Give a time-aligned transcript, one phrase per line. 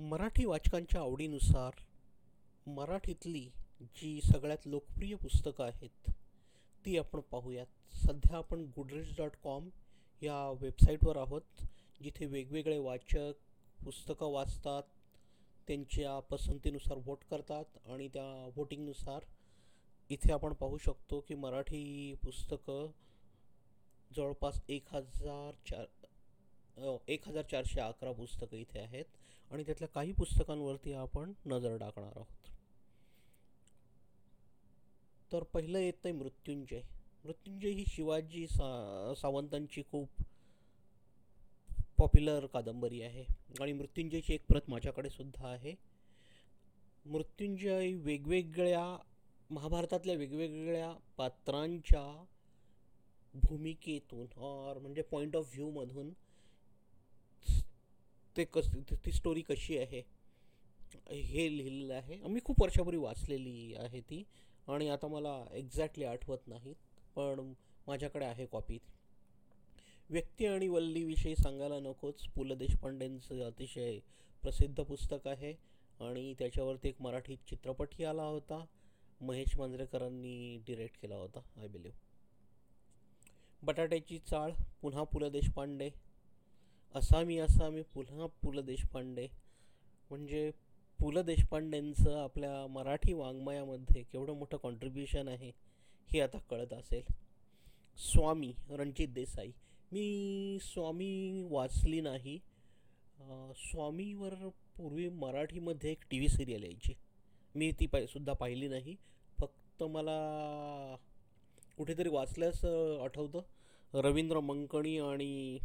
[0.00, 1.80] मराठी वाचकांच्या आवडीनुसार
[2.66, 3.44] मराठीतली
[3.96, 6.10] जी सगळ्यात लोकप्रिय पुस्तकं आहेत
[6.84, 7.66] ती आपण पाहूयात.
[7.96, 9.68] सध्या आपण गुडरीज डॉट कॉम
[10.22, 11.62] या वेबसाईटवर आहोत
[12.02, 13.32] जिथे वेगवेगळे वाचक
[13.84, 14.82] पुस्तकं वाचतात
[15.68, 19.24] त्यांच्या पसंतीनुसार वोट करतात आणि त्या वोटिंगनुसार
[20.10, 22.90] इथे आपण पाहू शकतो की मराठी पुस्तकं
[24.10, 25.84] जवळपास एक हजार चार
[26.80, 29.04] एक हजार चारशे अकरा पुस्तकं इथे आहेत
[29.50, 32.48] आणि त्यातल्या काही पुस्तकांवरती आपण नजर टाकणार आहोत.
[35.32, 36.80] तर पहिलं येतं आहे मृत्युंजय.
[37.24, 40.22] मृत्युंजय ही शिवाजी सा सावंतांची खूप
[41.98, 43.24] पॉप्युलर कादंबरी आहे
[43.60, 45.74] आणि मृत्युंजयची एक प्रत माझ्याकडे सुद्धा आहे.
[47.04, 48.96] मृत्युंजय वेगवेगळ्या
[49.50, 52.02] महाभारतातल्या वेगवेगळ्या पात्रांच्या
[53.34, 56.12] भूमिकेतून और म्हणजे पॉईंट ऑफ व्ह्यूमधून
[58.36, 60.02] ते कस ती- स्टोरी कशी आहे?
[61.10, 62.16] हे लिहिलेलं आहे.
[62.16, 64.22] मी खूप वर्षापूर्वी वाचलेली आहे ती
[64.68, 66.74] आणि आता मला एक्झॅक्टली आठवत नाही
[67.16, 67.52] पण
[67.86, 68.78] माझ्याकडे आहे कॉपी
[70.10, 72.26] व्यक्ती आणि वल्लीविषयी सांगायला नकोच.
[72.26, 73.98] पु ल देशपांडेंचं अतिशय
[74.42, 75.52] प्रसिद्ध पुस्तक आहे
[76.00, 78.64] आणि त्याच्यावरती एक मराठी चित्रपटही आला होता.
[79.20, 81.96] महेश मांजरेकरांनी डिरेक्ट केला होता आय बिलीव्ह
[83.62, 84.50] बटाट्याची चाळ
[84.82, 85.90] पुन्हा पु ल देशपांडे.
[86.94, 89.26] असामी असामी पुन्हा पु ल देशपांडे.
[90.10, 90.50] म्हणजे
[91.00, 95.50] पु ल देशपांडेंचं आपल्या मराठी वाङ्मयामध्ये केवढं मोठं कॉन्ट्रीब्युशन आहे
[96.12, 97.02] हे आता कळत असेल.
[98.12, 99.50] स्वामी रणजित देसाई.
[99.92, 102.38] मी स्वामी वाचली नाही.
[103.56, 104.34] स्वामीवर
[104.76, 106.94] पूर्वी मराठीमध्ये एक टी व्ही सिरियल यायची.
[107.54, 108.96] मी ती पाय सुद्धा पाहिली नाही.
[109.40, 110.96] फक्त मला
[111.78, 112.64] कुठेतरी वाचल्यास
[113.04, 113.40] आठवतं.
[113.94, 115.58] रवींद्र मंकणी आणि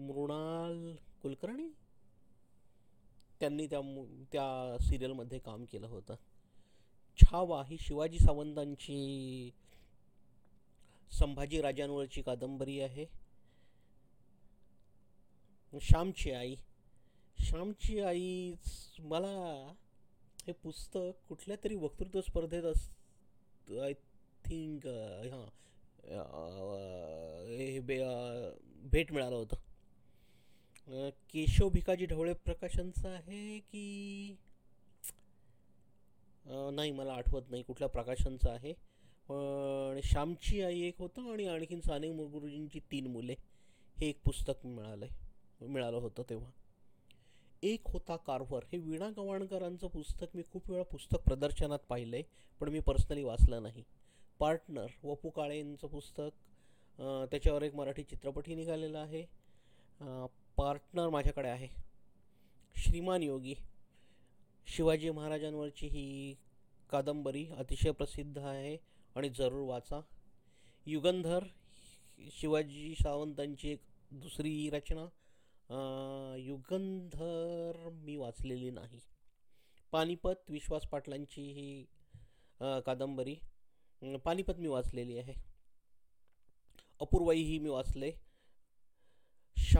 [0.00, 1.68] मृणाल कुलकर्णी?
[3.40, 3.80] त्यांनी त्या
[4.32, 6.14] त्या सिरियलमध्ये काम केलं होतं.
[7.18, 9.50] छावा ही शिवाजी सावंतांची
[11.10, 13.06] संभाजी राजांवरची कादंबरी आहे.
[15.72, 16.54] श्यामची आई.
[17.38, 18.54] श्यामची आई
[18.98, 19.72] मला
[20.46, 22.88] हे पुस्तक कुठल्या तरी वक्तृत्व स्पर्धेत अस
[23.82, 23.92] आय
[24.44, 25.48] थिंक हां
[27.48, 27.98] हे बे
[28.92, 29.56] भेट मिळालं होतं.
[31.32, 34.36] केशव भिकाजी ढवळे प्रकाशनचं आहे की
[36.46, 38.72] नाही मला आठवत नाही कुठल्या प्रकाशनचं आहे.
[39.28, 43.34] पण श्यामची आई एक होतं आणि आणखीन साने गुरुजींची तीन मुले.
[43.96, 46.50] हे एक पुस्तक मिळालं आहे मिळालं होतं तेव्हा.
[47.62, 52.24] एक होता कार्वर हे वीणा गवाणकरांचं पुस्तक मी खूप वेळा पुस्तक प्रदर्शनात पाहिलं आहे
[52.60, 53.82] पण मी पर्सनली वाचलं नाही.
[54.40, 59.24] पार्टनर वपू काळेंचं पुस्तक त्याच्यावर एक मराठी चित्रपटही निघालेला आहे.
[60.56, 61.68] पार्टनर माझ्याकडे आहे.
[62.76, 63.54] श्रीमान योगी.
[64.66, 66.34] शिवाजी महाराजांवरची ही
[66.90, 68.76] कादंबरी अतिशय प्रसिद्ध आहे
[69.16, 70.00] आणि जरूर वाचा.
[70.86, 71.44] युगंधर
[72.32, 73.80] शिवाजी सावंतांची एक
[74.12, 75.06] दुसरी रचना
[76.38, 79.00] युगंधर मी वाचलेली नाही.
[79.92, 81.84] पानिपत विश्वास पाटलांची ही
[82.86, 83.36] कादंबरी
[84.24, 85.34] पानिपत मी वाचलेली आहे.
[87.00, 88.10] अपूर्वाई ही मी वाचले.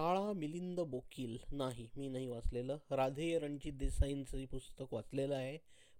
[0.00, 1.36] शाळा मिलिंद बोकील.
[1.52, 2.76] नाही मी नाही वाचलेलं.
[2.90, 5.58] राधेय रणजित देसाईंचं पुस्तक वाचलेलं आहे.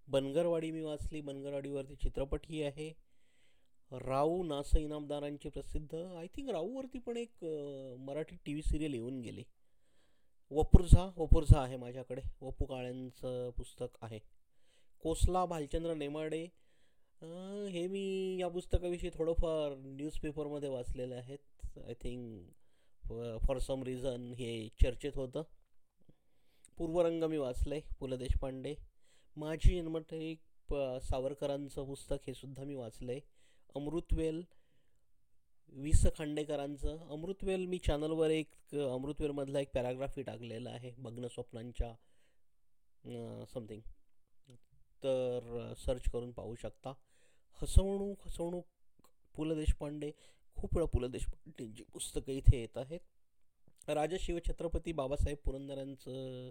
[0.09, 1.21] बनगरवाडी मी वाचली.
[1.21, 2.89] बनगरवाडीवरती चित्रपटही आहे.
[3.93, 5.95] राऊ नास इनामदारांचे प्रसिद्ध.
[5.95, 7.45] आय थिंक राऊवरती पण एक
[8.07, 9.43] मराठी टी व्ही सिरियल येऊन गेली.
[10.51, 12.23] वपुर्झा वपुर्झा आहे माझ्याकडे.
[12.41, 14.21] वपू काळ्यांचं पुस्तक आहे.
[15.03, 16.43] कोसला भालचंद्र नेमाडे.
[17.73, 21.39] हे मी या पुस्तकाविषयी थोडंफार न्यूजपेपरमध्ये वाचलेले आहेत.
[21.87, 22.49] I think
[23.47, 25.43] for some reason हे चर्चेत होतं.
[26.79, 28.75] पूर्वरंग मी वाचलं आहे पु ल देशपांडे.
[29.37, 30.39] माझी जन्मठ एक
[30.69, 33.21] प- सावरकरांचं पुस्तक हे सुद्धा मी वाचलं आहे
[33.77, 34.43] अमृतवेल
[35.69, 41.95] वि स खांडेकरांचं अमृतवेल मी चॅनलवर एक अमृतवेलमधला एक पॅराग्राफी टाकलेला आहे भग्न स्वप्नांच्या
[43.55, 43.81] समथिंग
[45.05, 46.93] तर सर्च करून पाहू शकता.
[47.63, 48.65] हसवणूक हसवणूक
[49.37, 50.13] पु ल देशपांडे.
[50.61, 53.01] खूप वेळा पु ल देशपांडेंची पुस्तकं इथे येत आहेत.
[53.89, 56.49] राजा शिवछत्रपती बाबासाहेब पुरंदरांचं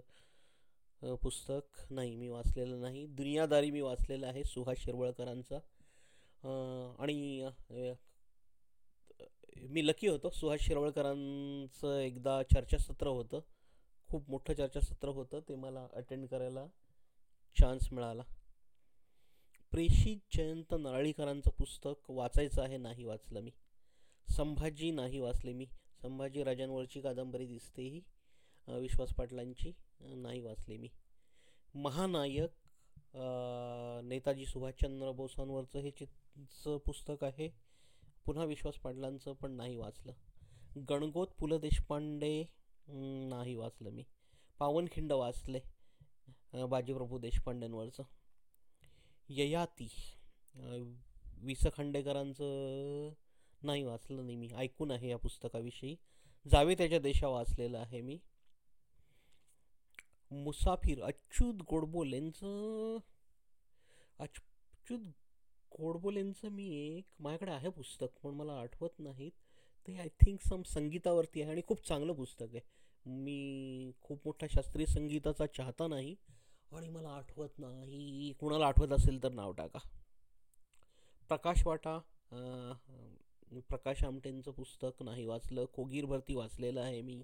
[1.22, 3.06] पुस्तक नाही मी वाचलेलं नाही.
[3.06, 5.58] दुनियादारी मी वाचलेलं आहे सुहास शिरवळकरांचा.
[7.02, 7.48] आणि
[9.70, 10.30] मी लकी होतो.
[10.30, 13.40] सुहास शिरवळकरांचं एकदा चर्चासत्र होतं.
[14.10, 15.40] खूप मोठं चर्चासत्र होतं.
[15.48, 16.66] ते मला अटेंड करायला
[17.56, 18.22] चान्स मिळाला.
[19.72, 23.50] प्रेषित जयंत नारळीकरांचं पुस्तक वाचायचं आहे नाही वाचलं मी.
[24.30, 25.66] संभाजी नाही वाचले मी.
[26.02, 28.00] संभाजी राजांवरची कादंबरी दिसते ही
[28.68, 30.88] विश्वास पाटलांची नाही वाचली मी.
[31.74, 32.50] महानायक
[34.04, 37.48] नेताजी सुभाषचंद्र बोसांवरचं हे चिचं पुस्तक आहे.
[38.26, 40.12] पुन्हा विश्वास पाटलांचं पण नाही वाचलं.
[40.88, 42.44] गणगोत पु ल देशपांडे
[43.28, 44.04] नाही वाचलं मी.
[44.58, 45.60] पावनखिंड वाचले
[46.66, 48.02] बाजीप्रभू देशपांडेंवरचं.
[49.28, 49.88] ययाती
[51.42, 53.12] वि स खांडेकरांचं
[53.62, 54.48] नाही वाचलं नाही मी.
[54.56, 55.94] ऐकून आहे या पुस्तकाविषयी.
[56.46, 58.18] जावे त्याच्या देशा वाचलेलं आहे मी.
[60.30, 62.98] मुसाफिर अच्युत गोडबोलेंचं
[64.18, 65.00] अच्युत
[65.72, 69.32] गोडबोलेंचं मी एक माझ्याकडे आहे पुस्तक पण मला आठवत नाहीत.
[69.88, 72.60] ते आय थिंक सम संगीतावरती आहे आणि खूप चांगलं पुस्तक आहे.
[73.06, 76.14] मी खूप मोठा शास्त्रीय संगीताचा चाहता नाही
[76.72, 78.32] आणि मला आठवत नाही.
[78.40, 79.78] कुणाला आठवत असेल तर नाव टाका.
[81.28, 81.98] प्रकाश वाटा
[83.50, 87.22] प्रकाश आमटेंचं पुस्तक नाही वाचलं कोगीर भरती वाचलेलं आहे मी.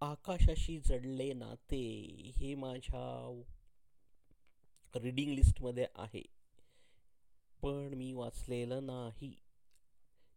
[0.00, 1.80] आकाशाशी जडले नाते
[2.36, 3.42] हे माझ्या
[4.94, 6.22] रीडिंग लिस्टमध्ये आहे.
[7.62, 9.36] पण मी वाचलेलं नाही.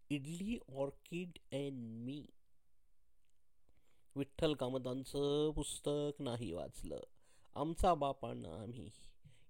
[0.10, 2.26] इडली ऑर्किड अँड मी.
[4.16, 7.00] विठ्ठल कामतांचं पुस्तक नाही वाचलं.
[7.56, 8.92] आमचा बापांना आम्ही.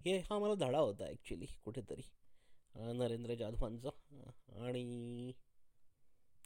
[0.06, 2.02] हे हा मला धडा होता ॲक्च्युली कुठेतरी.
[2.76, 3.90] नरेंद्र जाधवांचा.
[4.60, 5.32] आणि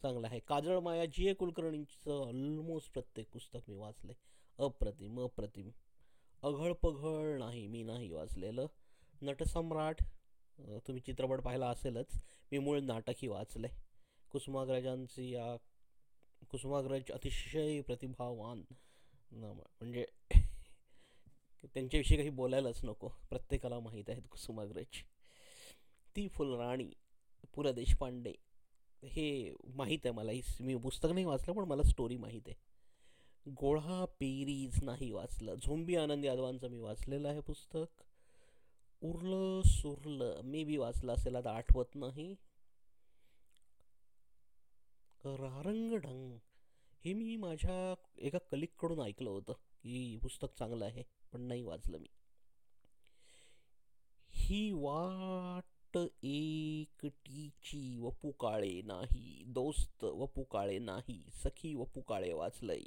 [0.02, 0.40] चांगलं आहे.
[0.40, 4.14] काजळ माया जी ए कुलकर्णींचं ऑलमोस्ट प्रत्येक पुस्तक मी वाचले
[4.60, 5.70] अप्रतिम अप्रतिम.
[6.44, 8.66] अघळ पघळ नाही मी नाही वाचलेलं.
[9.22, 10.02] नटसम्राट
[10.88, 12.22] तुम्ही चित्रपट पाहिला असेलच.
[12.52, 13.68] मी मूळ नाटकही वाचले
[14.32, 15.56] कुसुमाग्रजांची या
[16.52, 18.62] कुसुमाग्रज अतिशय प्रतिभावान
[19.32, 20.06] म्हणजे
[21.66, 23.08] त्यांच्याविषयी काही बोलायलाच नको.
[23.30, 25.02] प्रत्येकाला माहीत आहेत कुसुमाग्रज.
[26.20, 26.90] ती फुलराणी
[27.56, 28.34] पु ल देशपांडे
[29.04, 30.32] हे माहीत आहे मला.
[30.32, 32.56] ही मी पुस्तक नाही वाचलं पण मला स्टोरी माहीत आहे.
[33.52, 35.56] गोळा पेरीज नाही वाचलं.
[35.56, 38.04] झोंबी आनंद यादवांचं मी वाचलेलं आहे पुस्तक.
[39.02, 42.36] उरलं सुरलं मे बी वाचलं असेल आता आठवत नाही.
[45.26, 46.38] रारंगढंग
[47.06, 52.08] हे मी माझ्या एका कलिककडून ऐकलं होतं की पुस्तक चांगलं आहे पण नाही वाचलं मी.
[54.34, 55.64] ही वाट
[55.98, 62.84] एकटीची वपू काळे नाही दोस्त वपू काळे नाही सखी वपू काळे वाचलंय.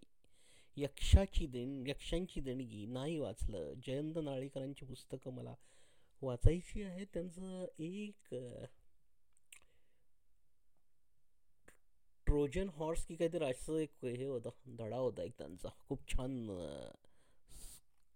[0.77, 3.75] यक्षाची देण यक्षांची देणगी नाही वाचलं.
[3.87, 5.55] जयंत नाळेकरांची पुस्तकं मला
[6.23, 8.35] वाचायची आहे त्यांचं एक
[12.27, 15.69] ट्रोजन हॉर्स की काहीतरी असं एक हे होतं धडा होता एक त्यांचा.
[15.89, 16.47] खूप छान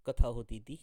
[0.07, 0.77] कथा होती ती.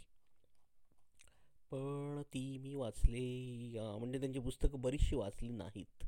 [1.73, 6.03] पण ती मी वाचली म्हणजे त्यांची पुस्तकं बरीचशी वाचली नाहीत.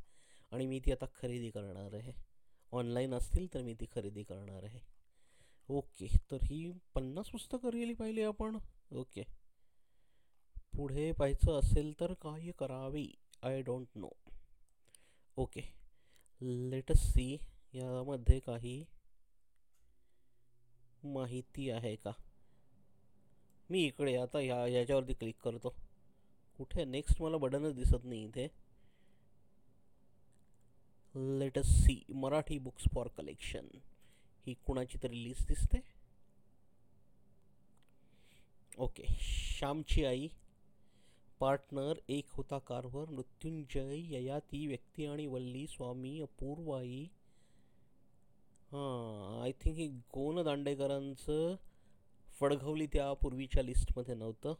[0.51, 2.13] आणि मी ती आता खरेदी करणार आहे.
[2.71, 4.79] ऑनलाईन असतील तर मी ती खरेदी करणार आहे.
[5.69, 8.57] ओके तर ही पन्नास पुस्तकं रिअली पाहिली आपण?
[8.91, 9.23] ओके.
[10.75, 13.06] पुढे पाहायचं असेल तर काय करावे?
[13.44, 14.09] I don't know.
[15.38, 15.62] Okay.
[16.41, 17.38] Let's see
[17.73, 18.85] यामध्ये काही
[21.03, 22.12] माहिती आहे का?
[23.69, 25.73] मी इकडे आता ह्या याच्यावरती क्लिक करतो.
[26.57, 26.85] कुठे?
[26.85, 28.47] नेक्स्ट मला बटनच दिसत नाही इथे.
[31.39, 33.67] Let's see Marathi books for collection
[34.47, 35.79] ही कुणाची तरी लिस्ट दिसते.
[38.77, 40.27] ओके श्यामची आई.
[41.39, 47.03] पार्टनर एक होता कारवर मृत्युंजय ययाती व्यक्ती आणि वल्ली स्वामी अपूर्वाई.
[48.72, 51.55] हां आय थिंक हे गोन दांडेकरांचं
[52.39, 54.54] फडघवली त्या पूर्वीच्या लिस्टमध्ये नव्हतं.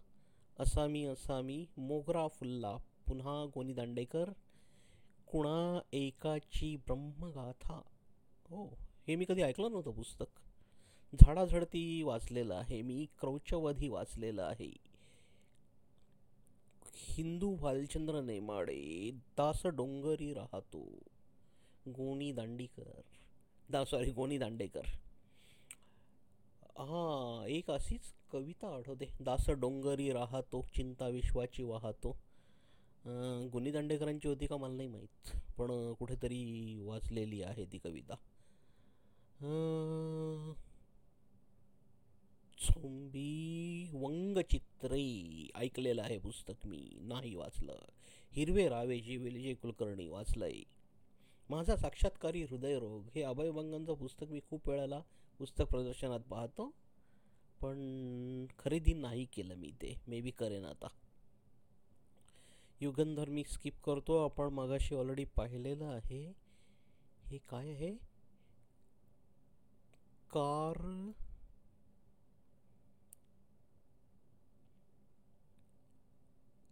[0.60, 2.78] असामी असामी मोगरा फुल्ला
[3.08, 4.30] पुन्हा गोनी दांडेकर
[5.28, 7.82] कुणा एकाची ब्रह्मगाथा.
[8.50, 8.78] हो
[9.08, 10.26] हे मी कधी ऐकलं नव्हतं पुस्तक.
[11.16, 14.74] झाडाझडती वाचलेलं आहे मी क्रौचवधी वाचलेलं आहे.
[16.94, 20.84] हिंदू भालचंद्र नेमाडे दास डोंगरी राहतो.
[21.88, 23.02] गोनी दांडीकर
[23.70, 24.82] दा सॉरी गोनी दांडेकर.
[26.76, 29.08] हां एक अशीच कविता आठवते.
[29.22, 32.12] दास डोंगरी राहतो चिंता विश्वाची वाहतो.
[33.52, 38.16] गुनी दांडेकरांची होती का मला नाही माहीत पण कुठेतरी वाचलेली आहे ती कविता.
[42.58, 47.78] झोंबी वंगचित्रे ऐकलेलं आहे पुस्तक मी नाही वाचलं.
[48.32, 50.62] हिरवे रावे जी विलजे कुलकर्णी वाचलंय.
[51.50, 55.02] माझा साक्षात्कारी हृदयरोग हे अभयभंगांचं पुस्तक मी खूप वेळाला
[55.40, 56.74] पुस्तक प्रदर्शनात पाहतो.
[57.62, 59.96] पण खरेदी नाही केलं मी ते.
[60.08, 60.88] मे बी करेन आता.
[62.82, 64.26] युगंधर मी स्किप करतो.
[64.26, 66.34] आपण मगाशी ऑलरेडी पाहिलेलं आहे.
[67.26, 67.96] हे काय आहे?
[70.32, 71.12] कार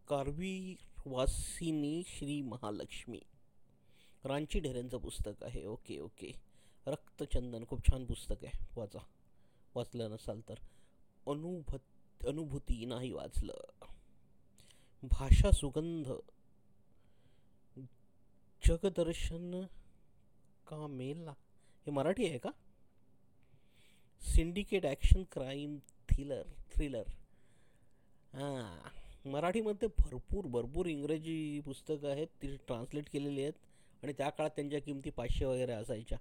[0.08, 3.22] कारवी वासिनी श्री महालक्ष्मी.
[4.24, 5.66] रांची ढेरेंचं पुस्तक आहे.
[5.66, 6.53] ओके ओके
[6.88, 8.66] रक्तचंदन खूप छान पुस्तक आहे.
[8.76, 9.00] वाचा.
[9.76, 10.56] वाचलं नसाल तर.
[11.28, 13.88] अनुभत अनुभूती नाही वाचलं.
[15.04, 16.12] भाषा सुगंध.
[18.64, 19.66] जगदर्शन
[20.68, 21.32] का मेला?
[21.86, 22.50] हे मराठी आहे का?
[24.22, 25.78] Syndicate action crime
[26.10, 27.08] thriller thriller
[28.34, 32.28] हां मराठीमध्ये भरपूर भरपूर इंग्रजी पुस्तकं आहेत.
[32.42, 33.54] ती ट्रान्सलेट केलेली आहेत.
[34.04, 36.18] आणि त्या काळात त्यांच्या किमती पाचशे वगैरे असायच्या.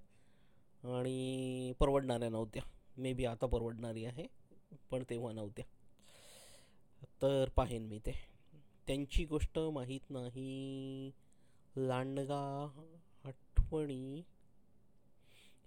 [0.84, 2.62] आणि परवडणाऱ्या नव्हत्या.
[2.96, 4.26] मे बी आता परवडणारी आहे
[4.90, 5.64] पण तेव्हा नव्हत्या.
[7.22, 8.12] तर पाहेन मी ते.
[8.86, 11.10] त्यांची गोष्ट माहीत नाही.
[11.76, 12.68] लांडगा
[13.24, 14.22] आठवणी.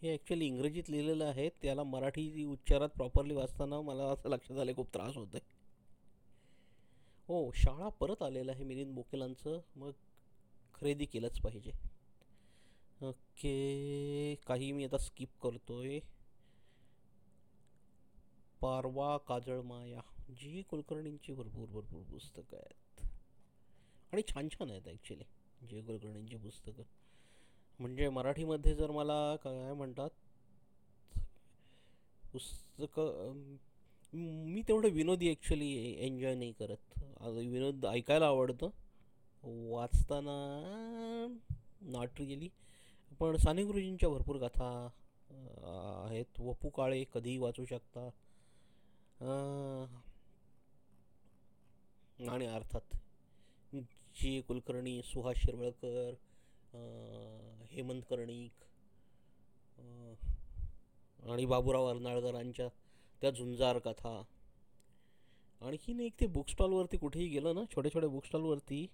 [0.02, 1.50] हे ॲक्च्युली इंग्रजीत लिहिलेलं आहे.
[1.50, 5.54] त्याला मराठी उच्चारात प्रॉपरली वाचताना मला असं लक्षात आलं खूप त्रास होतो आहे
[7.30, 9.92] हो शाळा परत आलेलं आहे मिलिंद बोकेलांचं मग
[10.74, 11.72] खरेदी केलंच पाहिजे.
[12.98, 16.00] ओके काही मी आता स्किप करतोय.
[18.62, 20.02] पारवा काजळ माया.
[20.32, 23.06] जी कुलकर्णींची भरपूर भरपूर पुस्तकं आहेत.
[24.14, 25.24] आणि छान छान आहेत ॲक्च्युली
[25.70, 26.84] जे कुलकर्णींची पुस्तकं.
[27.80, 30.10] म्हणजे मराठीमध्ये जर मला काय म्हणतात
[32.34, 33.34] पुस्तकं
[34.14, 35.72] मी तेवढं विनोदी ॲक्च्युली
[36.06, 37.00] एन्जॉय नाही करत.
[37.22, 38.70] विनोद ऐकायला आवडतं.
[39.44, 40.36] वाचताना
[41.92, 42.50] नॉट रिअली
[43.20, 44.68] पण साने गुरुजींच्या भरपूर कथा
[46.06, 46.40] आहेत.
[46.40, 48.10] वपू काळे कधीही वाचू शकता.
[52.20, 52.96] आणि अर्थात
[54.16, 56.14] जी कुलकर्णी सुहास शिरवळकर
[57.72, 58.64] हेमंत कर्णिक
[61.30, 62.68] आणि बाबूराव अर्नाळकरांच्या
[63.22, 64.22] त्या झुंजार कथा.
[65.62, 68.86] आणखीन एक ते बुक स्टॉलवरती कुठेही गेलं ना छोट्या छोट्या बुक स्टॉलवरती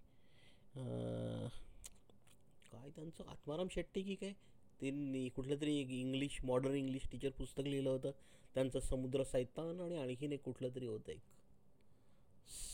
[2.81, 4.31] काय त्यांचं आत्माराम शेट्टी की काय?
[4.79, 8.11] त्यांनी कुठलं तरी एक इंग्लिश मॉडर्न इंग्लिश टीचर पुस्तक लिहिलं होतं.
[8.55, 11.19] त्यांचं समुद्र सैतान आणि आणखीन एक कुठलं तरी होतं एक.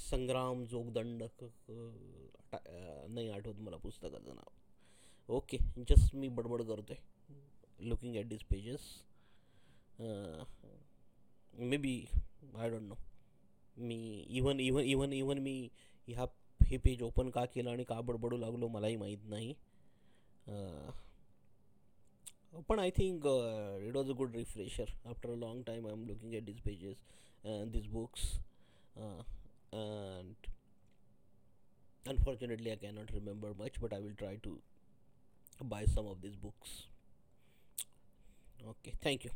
[0.09, 1.23] संग्राम जोगदंड
[2.53, 4.51] नाही आठवत मला पुस्तकाचं नाव.
[5.29, 5.57] ओके
[5.89, 8.81] जस्ट मी बडबड करतो आहे looking at this pages
[11.77, 11.93] maybe
[12.55, 12.95] I don't know
[13.77, 15.57] me even even even even मी
[16.07, 16.25] ह्या
[16.61, 19.53] हे पेज ओपन का केलं आणि का बडबडू लागलो मलाही माहीत नाही.
[20.47, 20.91] Uh,
[22.67, 24.87] but I think uh, it was a good refresher.
[25.09, 26.97] After a long time, I'm looking at these pages
[27.43, 28.39] and these books,
[28.99, 29.23] uh,
[29.71, 30.35] and
[32.07, 34.57] unfortunately, I cannot remember much, but I will try to
[35.63, 36.87] buy some of these books.
[38.67, 39.31] Okay, thank you.